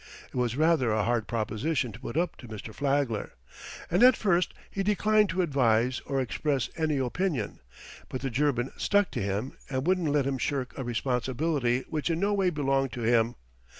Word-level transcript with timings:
It 0.29 0.35
was 0.35 0.57
rather 0.57 0.89
a 0.91 1.03
hard 1.03 1.27
proposition 1.27 1.91
to 1.91 1.99
put 1.99 2.17
up 2.17 2.35
to 2.37 2.47
Mr. 2.47 2.73
Flagler, 2.73 3.33
and 3.91 4.01
at 4.01 4.17
first 4.17 4.51
he 4.71 4.81
declined 4.81 5.29
to 5.29 5.43
advise 5.43 6.01
or 6.07 6.19
express 6.19 6.71
any 6.75 6.97
opinion, 6.97 7.59
but 8.09 8.21
the 8.21 8.31
German 8.31 8.71
stuck 8.77 9.11
to 9.11 9.21
him 9.21 9.53
and 9.69 9.85
wouldn't 9.85 10.09
let 10.09 10.25
him 10.25 10.39
shirk 10.39 10.75
a 10.75 10.83
responsibility 10.83 11.83
which 11.87 12.09
in 12.09 12.19
no 12.19 12.33
way 12.33 12.49
belonged 12.49 12.91
to 12.93 13.01
him. 13.03 13.35